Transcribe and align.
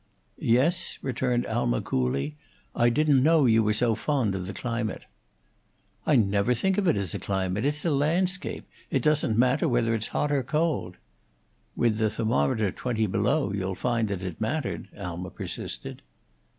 "Yes?" 0.39 0.97
returned 1.03 1.45
Alma, 1.45 1.79
coolly. 1.79 2.35
"I 2.75 2.89
didn't 2.89 3.21
know 3.21 3.45
you 3.45 3.61
were 3.61 3.71
so 3.75 3.93
fond 3.93 4.33
of 4.33 4.47
the 4.47 4.51
climate." 4.53 5.05
"I 6.07 6.15
never 6.15 6.55
think 6.55 6.79
of 6.79 6.87
it 6.87 6.95
as 6.95 7.13
a 7.13 7.19
climate. 7.19 7.65
It's 7.65 7.85
a 7.85 7.91
landscape. 7.91 8.67
It 8.89 9.03
doesn't 9.03 9.37
matter 9.37 9.69
whether 9.69 9.93
it's 9.93 10.07
hot 10.07 10.31
or 10.31 10.41
cold." 10.41 10.97
"With 11.75 11.97
the 11.99 12.09
thermometer 12.09 12.71
twenty 12.71 13.05
below, 13.05 13.53
you'd 13.53 13.75
find 13.77 14.07
that 14.07 14.23
it 14.23 14.41
mattered," 14.41 14.87
Alma 14.97 15.29
persisted. 15.29 16.01